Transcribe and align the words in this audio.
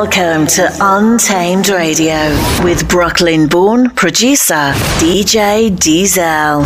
Welcome 0.00 0.46
to 0.46 0.70
Untamed 0.80 1.70
Radio 1.70 2.30
with 2.62 2.88
Brooklyn 2.88 3.48
born 3.48 3.90
producer 3.90 4.70
DJ 5.00 5.76
Diesel. 5.76 6.60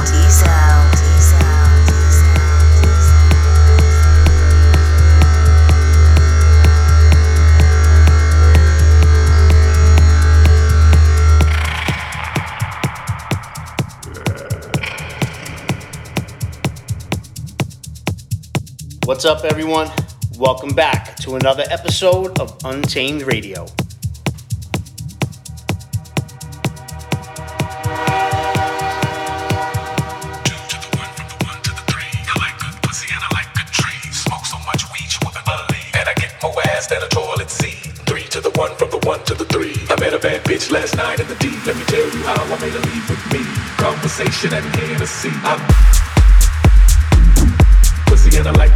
What's 19.06 19.24
up, 19.24 19.46
everyone? 19.46 19.90
Welcome 20.42 20.74
back 20.74 21.14
to 21.18 21.36
another 21.36 21.62
episode 21.70 22.40
of 22.40 22.58
Untamed 22.64 23.22
Radio. 23.22 23.62
than 23.62 23.70
a 23.70 23.70
buddy. 32.82 33.06
And 33.14 33.22
I 33.22 33.30
like 33.30 33.54
good 33.54 33.70
trees. 33.70 34.18
Smoke 34.18 34.42
so 34.44 34.58
much 34.66 34.82
weed, 34.90 35.06
you 35.14 35.22
wouldn't 35.22 35.46
believe. 35.46 35.94
And 35.94 36.08
I 36.08 36.14
get 36.18 36.34
pooped 36.40 36.66
ass 36.66 36.90
on 36.90 36.98
the 36.98 37.06
toilet 37.06 37.48
seat. 37.48 37.78
Three 38.10 38.24
to 38.34 38.40
the 38.40 38.50
one, 38.58 38.74
from 38.74 38.90
the 38.90 38.98
one 39.06 39.22
to 39.26 39.34
the 39.34 39.44
three. 39.44 39.76
I 39.90 39.96
met 40.00 40.12
a 40.12 40.18
bad 40.18 40.42
bitch 40.42 40.72
last 40.72 40.96
night 40.96 41.20
in 41.20 41.28
the 41.28 41.36
deep. 41.36 41.64
Let 41.64 41.76
me 41.76 41.84
tell 41.84 42.02
you 42.02 42.20
how 42.26 42.42
I 42.42 42.58
made 42.58 42.72
her 42.72 42.80
leave 42.90 43.08
with 43.08 43.24
me. 43.30 43.44
Conversation 43.78 44.54
and 44.54 44.66
Hennessy. 44.74 45.30
I'm 45.46 45.60
pussy 48.06 48.36
and 48.38 48.48
I 48.48 48.52
like 48.58 48.72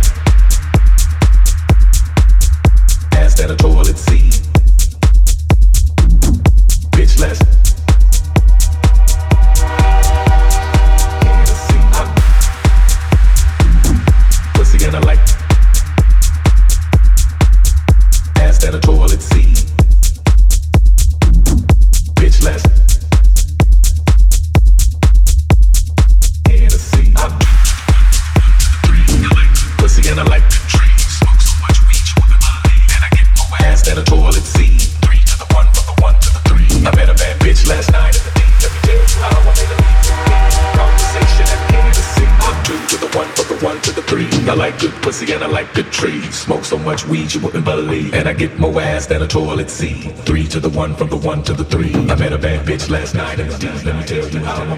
Smoke 46.22 46.64
so 46.64 46.78
much 46.78 47.06
weed 47.06 47.33
you 47.33 47.41
wouldn't 47.41 47.64
believe. 47.64 48.14
And 48.14 48.28
I 48.28 48.33
get 48.33 48.59
more 48.59 48.81
ass 48.81 49.06
than 49.06 49.22
a 49.22 49.27
toilet 49.27 49.70
seat. 49.70 50.11
Three 50.25 50.47
to 50.48 50.61
the 50.61 50.70
one, 50.70 50.95
from 50.95 51.09
the 51.09 51.17
one 51.17 51.42
to 51.45 51.53
the 51.53 51.64
three. 51.64 51.95
I 51.95 52.14
met 52.17 52.33
a 52.33 52.39
bad 52.39 52.67
bitch 52.67 52.91
last 52.91 53.14
night 53.14 53.39
in 53.39 53.48
the 53.48 53.59
deep. 53.59 53.84
Let 53.84 53.97
me 53.97 54.05
tell 54.05 54.28
you 54.28 54.41
how 54.41 54.62
I 54.62 54.77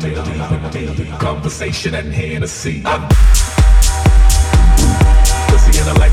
me. 0.95 1.19
Conversation 1.19 1.95
and 1.95 2.13
Hennessy. 2.13 2.83
I'm 2.85 3.09
pussy 5.49 5.79
and 5.81 5.89
I 5.89 5.93
like 5.99 6.13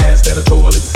ass 0.00 0.22
than 0.26 0.38
a 0.38 0.42
toilet 0.42 0.87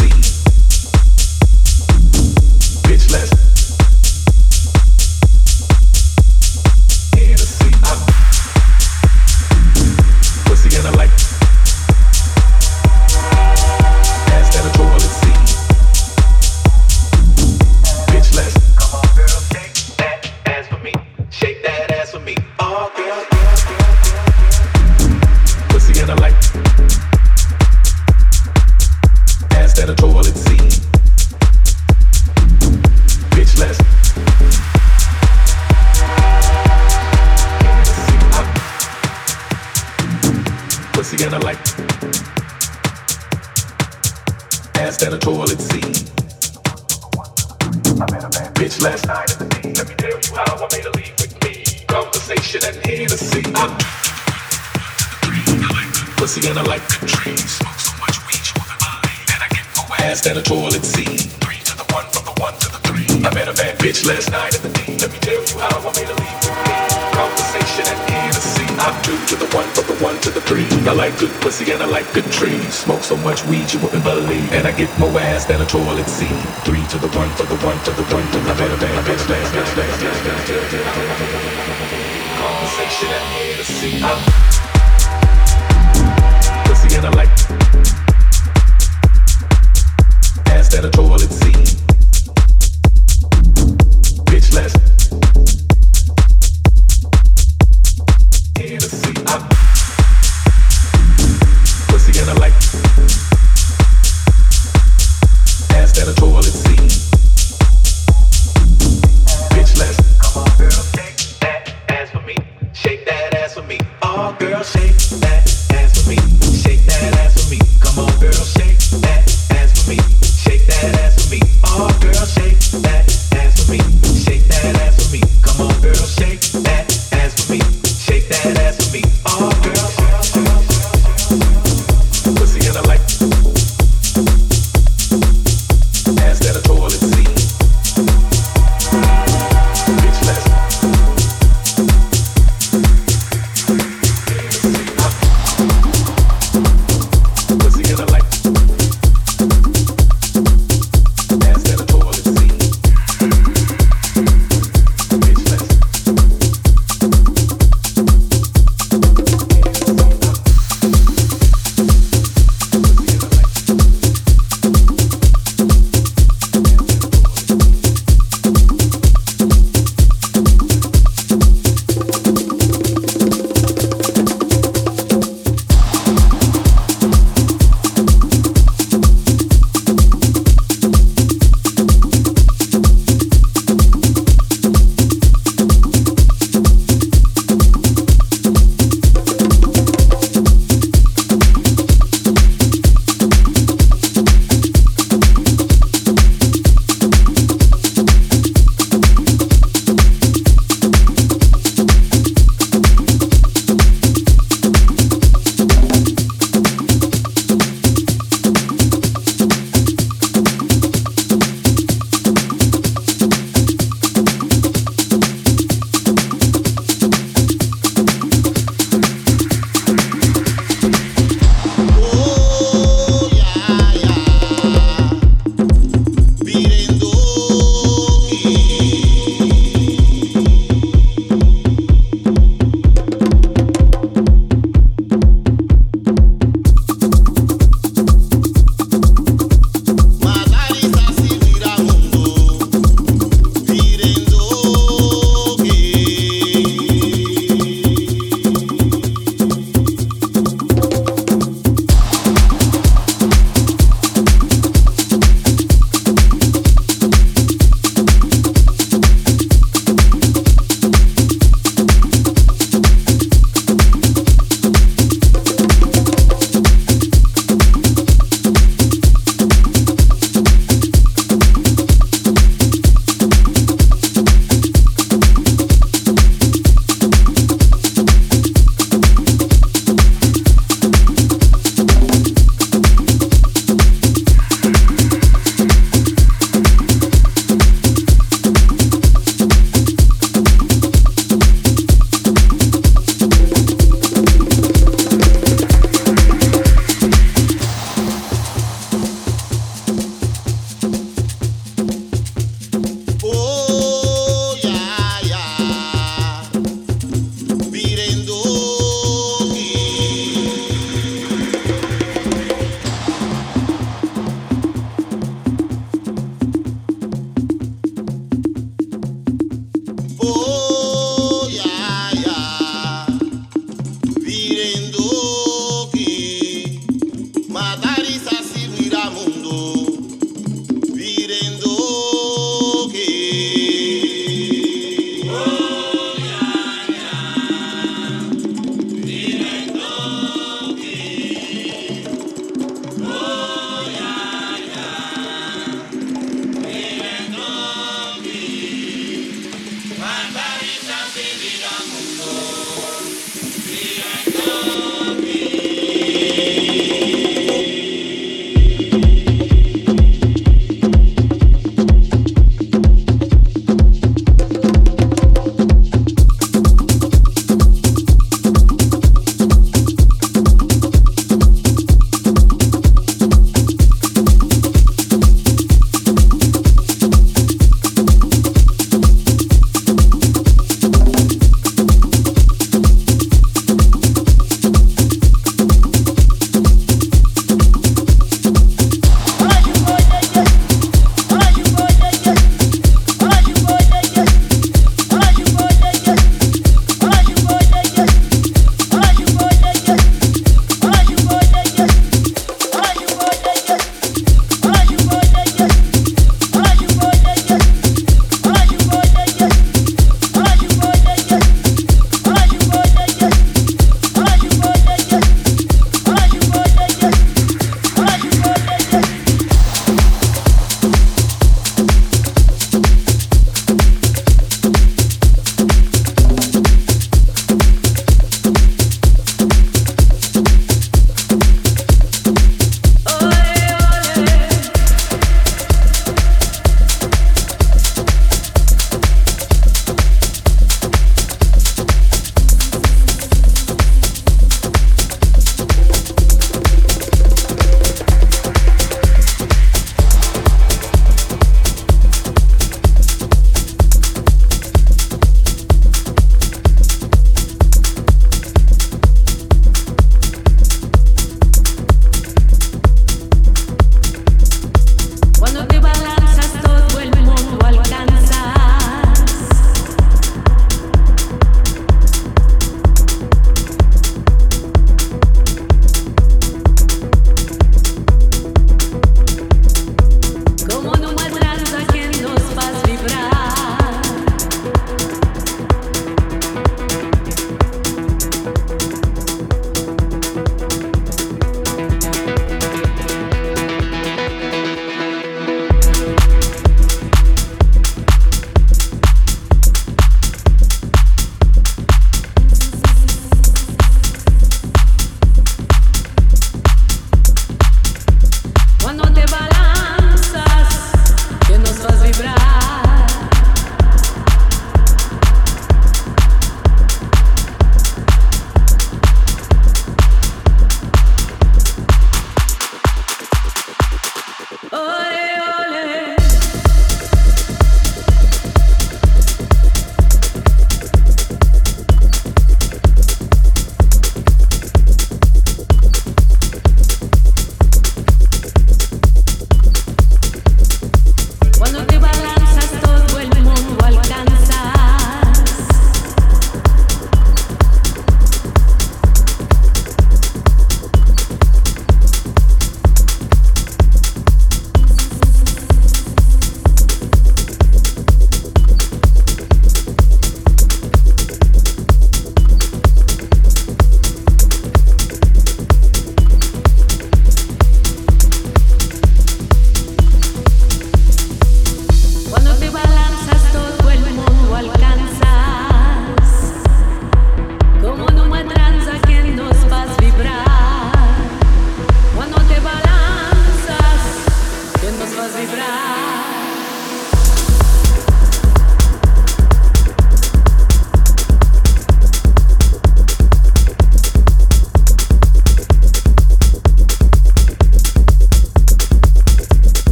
I 74.72 74.75
get 74.75 74.99
more 74.99 75.21
ass 75.21 75.44
than 75.44 75.60
a 75.60 75.66
toilet 75.66 76.09
seat. 76.09 76.33
Three 76.65 76.83
to 76.87 76.99
the 76.99 77.09
one, 77.09 77.28
from 77.37 77.47
the 77.49 77.56
one 77.56 77.78
to 77.84 77.91
the 77.91 78.05
one 78.05 78.25
to 78.25 78.38
the 78.38 78.50
I 78.50 78.55
met 78.59 78.72
a 78.72 78.77
bad 78.81 79.05
bitch 79.05 79.28
last 79.28 79.53
night. 79.53 79.69
Conversation 82.41 83.11
and 83.12 83.27
Hennessy. 83.37 84.00
I'm 84.03 84.16
pussy 86.65 86.88
and 86.97 87.05
I 87.05 87.11
like 87.11 87.28
ass 90.49 90.69
than 90.71 90.87
a 90.87 90.91
toilet 90.91 91.31
seat. 91.31 91.77
Bitch, 94.25 94.55
let's 94.55 94.81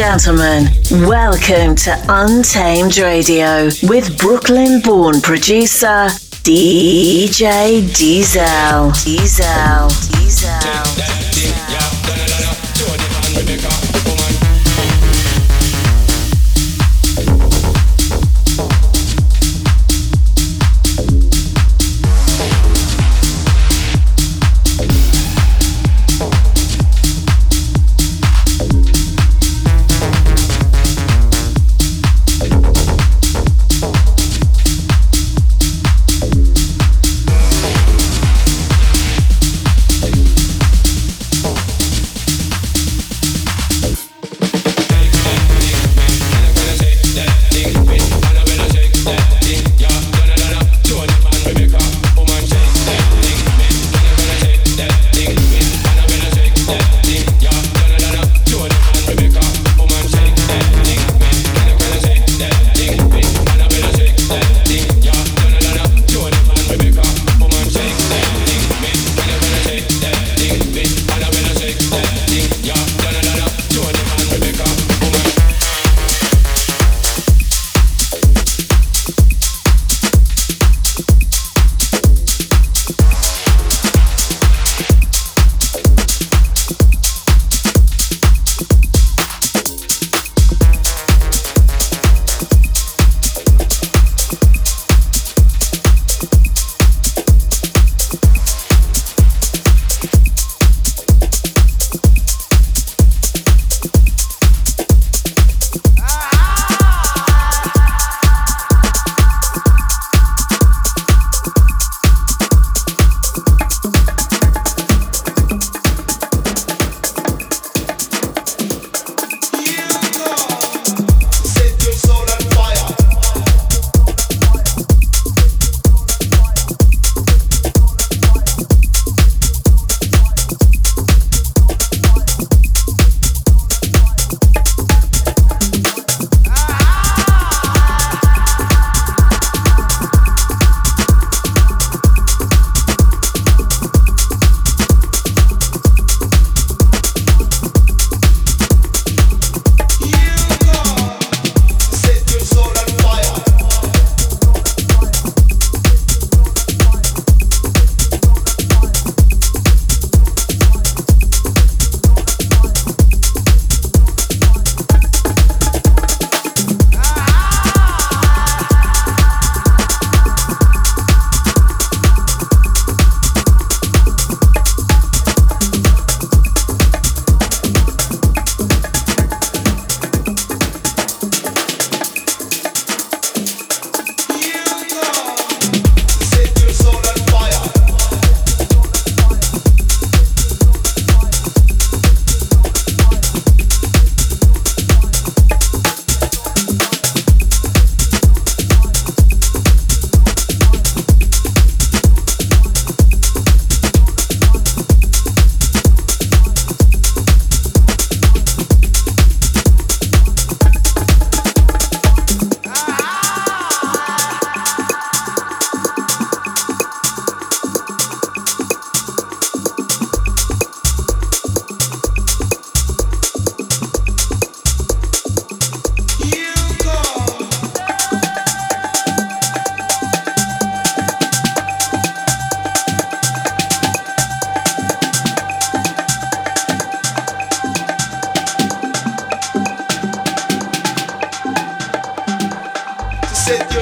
gentlemen, 0.00 0.64
welcome 1.06 1.76
to 1.76 1.94
Untamed 2.08 2.96
Radio 2.96 3.68
with 3.82 4.18
Brooklyn 4.18 4.80
born 4.80 5.20
producer 5.20 6.08
DJ 6.42 7.94
Diesel. 7.94 8.92
Diesel. 8.92 9.88
Diesel. 10.18 11.29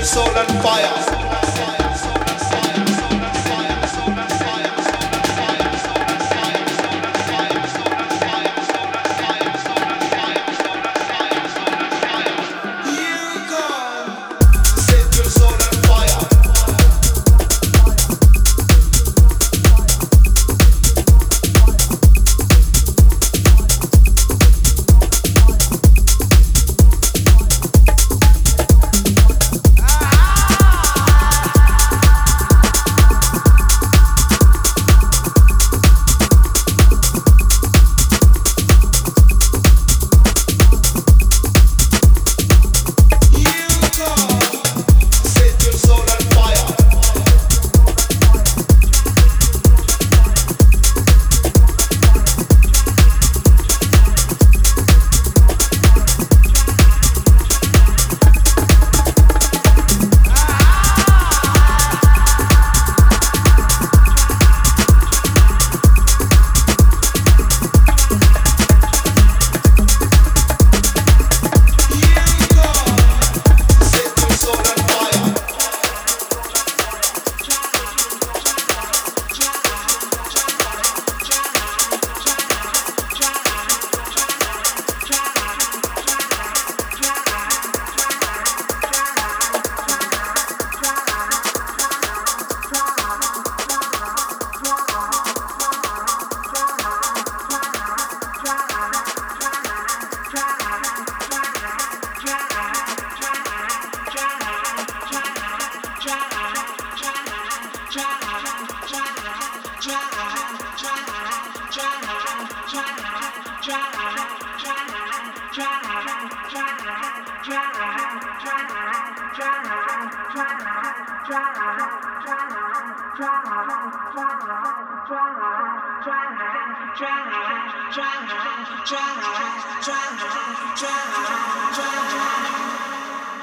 soul 0.09 0.27
and 0.39 0.63
fire. 0.63 1.18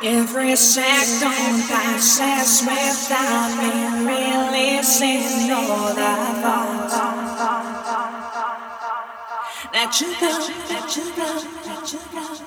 Every 0.08 0.56
second 0.56 1.64
passes 1.68 2.62
without 2.62 3.58
me 3.58 4.06
releasing 4.06 5.52
all 5.52 5.96
the 5.96 6.14
thoughts 6.44 6.94
that 9.74 10.00
you 10.00 10.14
go, 10.22 10.30
that 10.70 10.96
you 10.96 11.06
go, 11.16 11.26
that 11.66 11.92
you 11.92 12.00
go, 12.14 12.45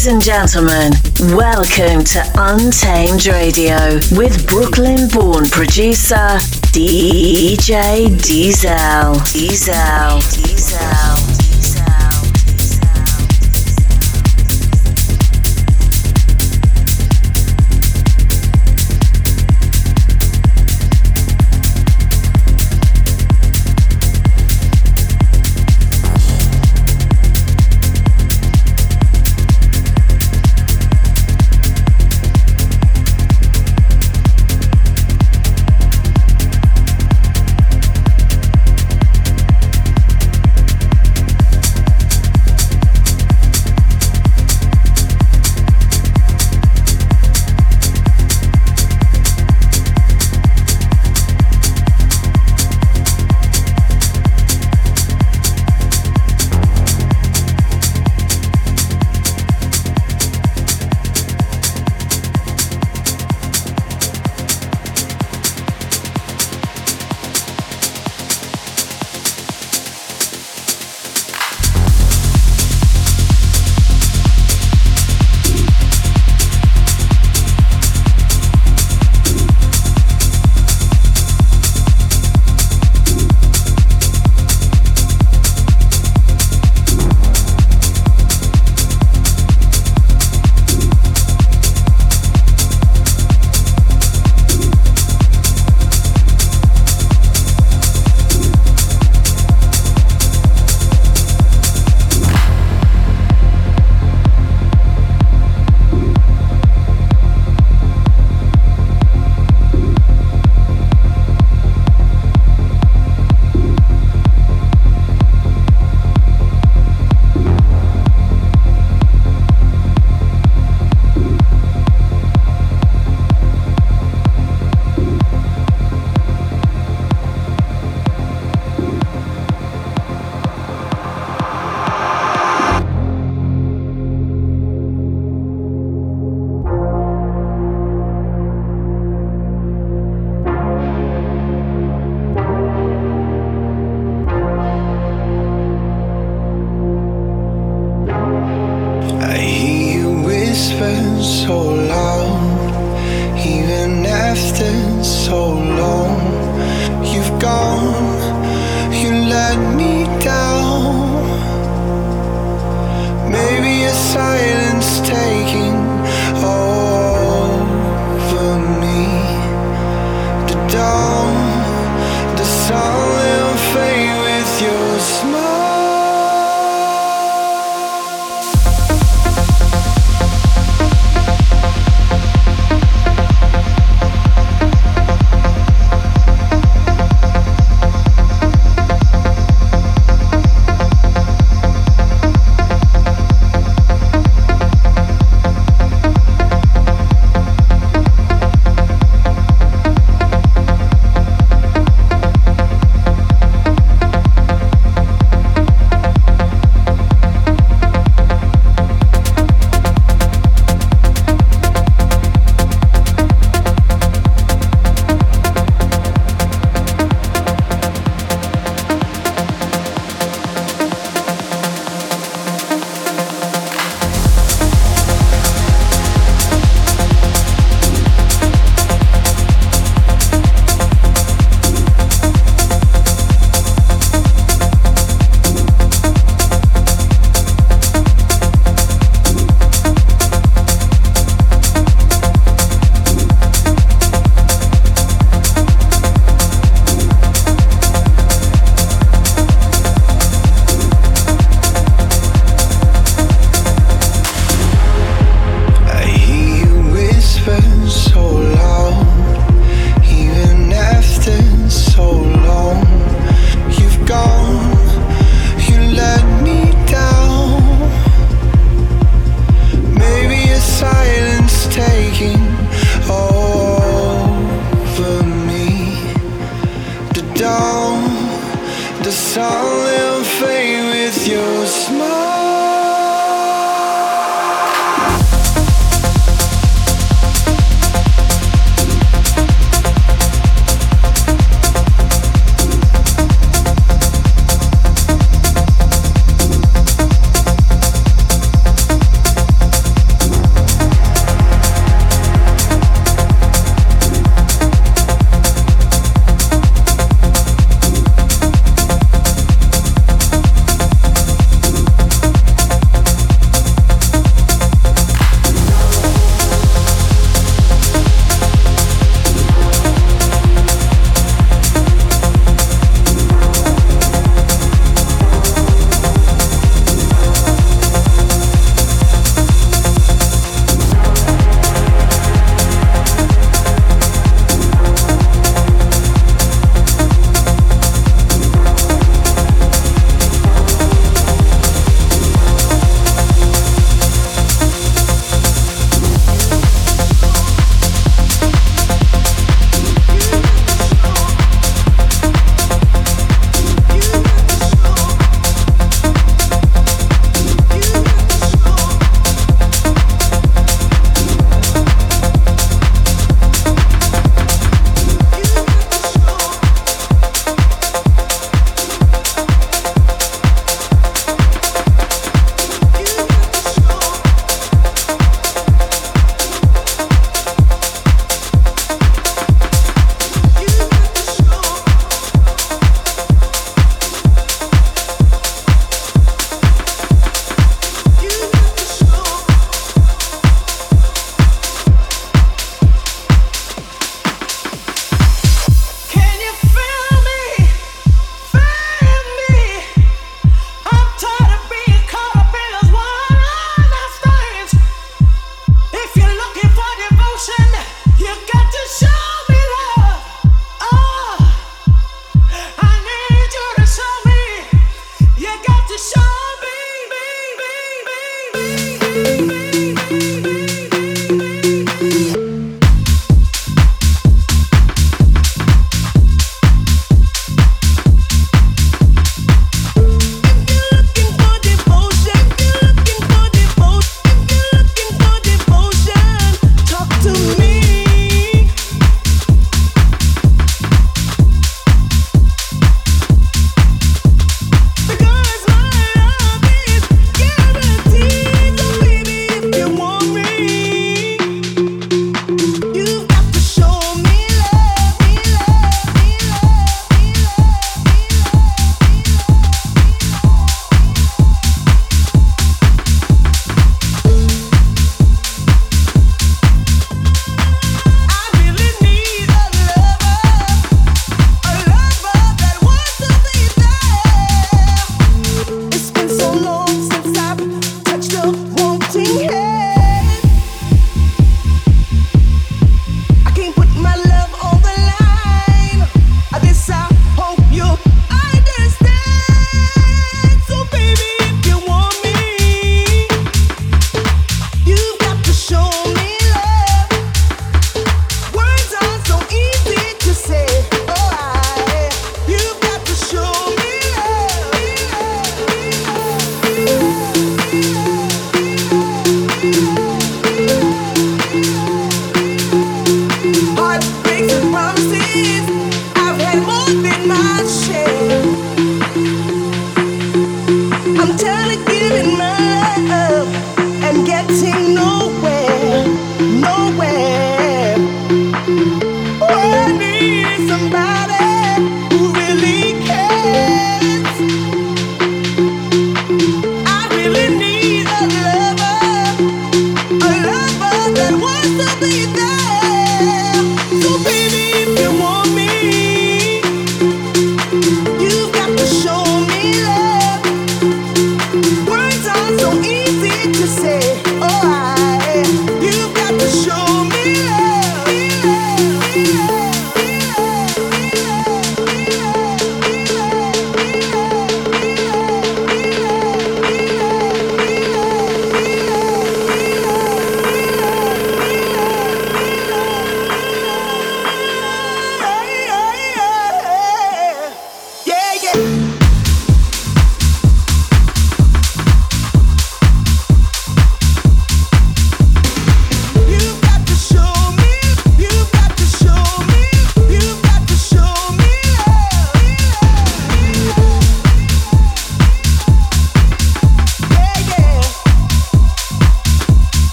Ladies 0.00 0.12
and 0.14 0.22
gentlemen, 0.22 0.92
welcome 1.36 2.02
to 2.04 2.24
Untamed 2.34 3.26
Radio 3.26 3.76
with 4.16 4.46
Brooklyn 4.46 5.08
born 5.08 5.46
producer 5.50 6.38
DJ 6.72 8.08
Diesel. 8.24 9.20
Diesel. 9.24 10.20
Diesel. 10.22 10.49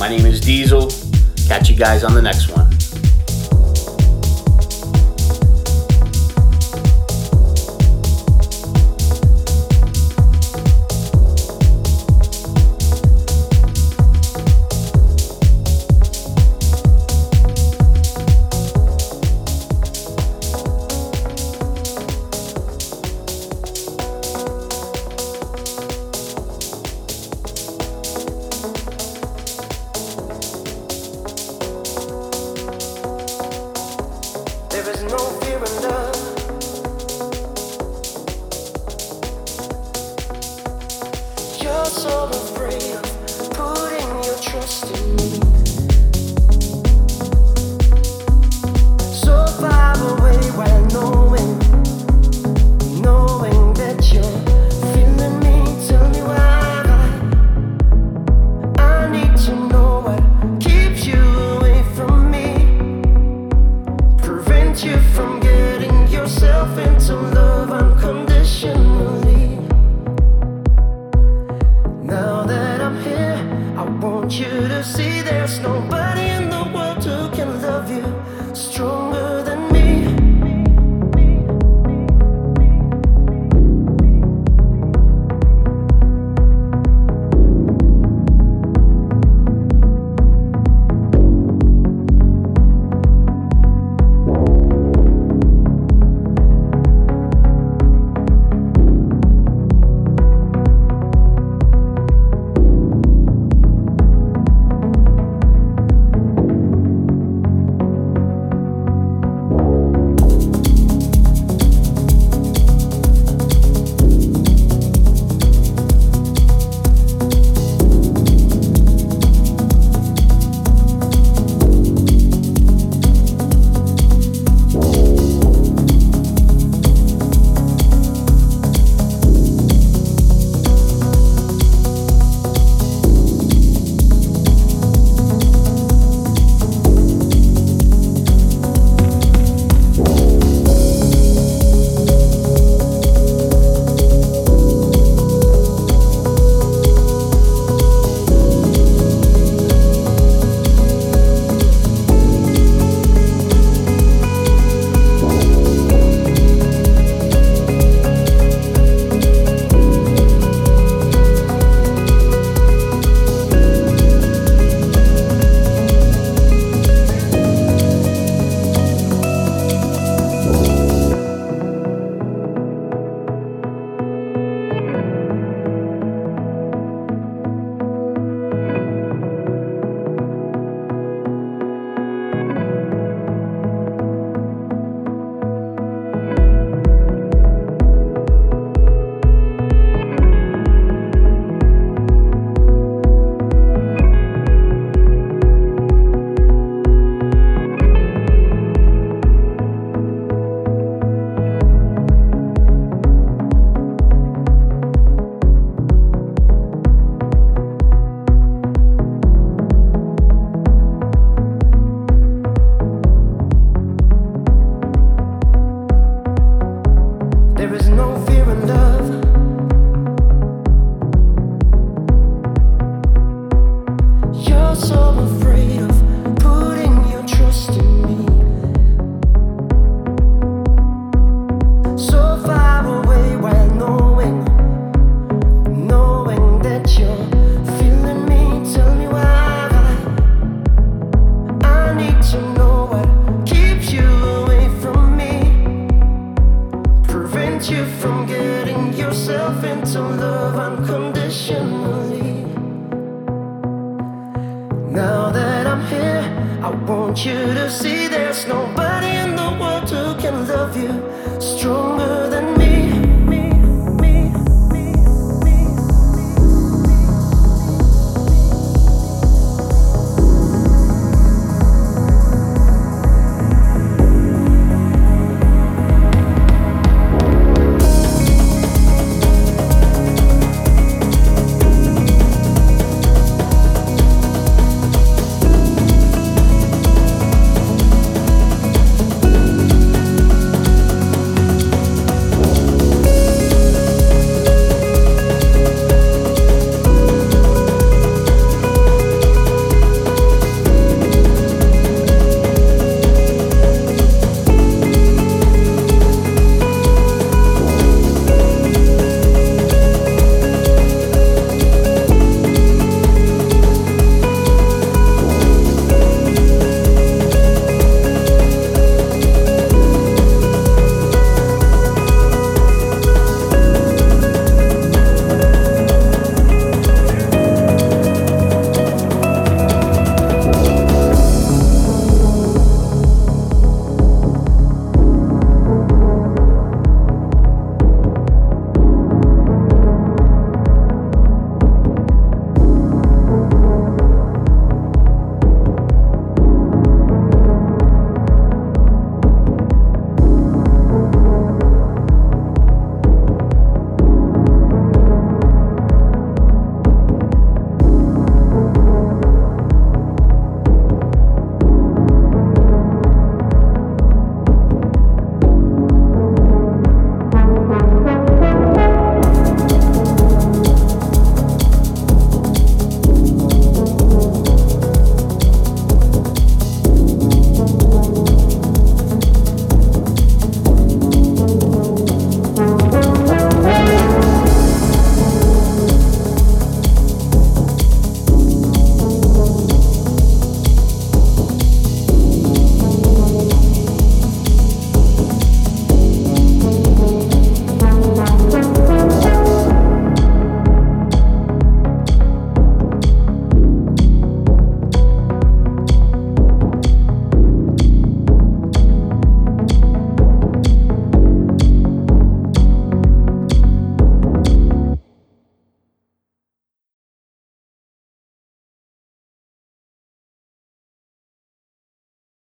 My 0.00 0.08
name 0.08 0.24
is 0.24 0.40
Diesel. 0.40 0.90
Catch 1.46 1.68
you 1.68 1.76
guys 1.76 2.04
on 2.04 2.14
the 2.14 2.22
next 2.22 2.48
one. 2.48 2.75